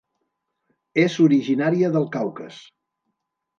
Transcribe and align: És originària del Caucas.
És 1.01 1.17
originària 1.27 1.93
del 1.99 2.09
Caucas. 2.19 2.61